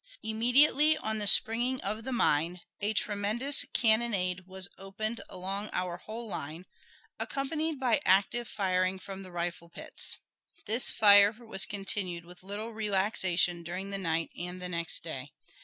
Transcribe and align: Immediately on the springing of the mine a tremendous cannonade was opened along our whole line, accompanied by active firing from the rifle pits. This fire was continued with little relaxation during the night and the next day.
Immediately 0.23 0.97
on 0.97 1.19
the 1.19 1.27
springing 1.27 1.79
of 1.81 2.05
the 2.05 2.11
mine 2.11 2.61
a 2.79 2.91
tremendous 2.93 3.65
cannonade 3.71 4.47
was 4.47 4.67
opened 4.79 5.21
along 5.29 5.69
our 5.73 5.97
whole 5.97 6.27
line, 6.27 6.65
accompanied 7.19 7.79
by 7.79 8.01
active 8.03 8.47
firing 8.47 8.97
from 8.97 9.21
the 9.21 9.31
rifle 9.31 9.69
pits. 9.69 10.17
This 10.65 10.89
fire 10.89 11.31
was 11.33 11.67
continued 11.67 12.25
with 12.25 12.41
little 12.41 12.73
relaxation 12.73 13.61
during 13.61 13.91
the 13.91 13.99
night 13.99 14.31
and 14.35 14.59
the 14.59 14.69
next 14.69 15.03
day. 15.03 15.33